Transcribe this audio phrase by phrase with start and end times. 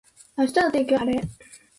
[0.35, 1.21] 明日の天気は晴れ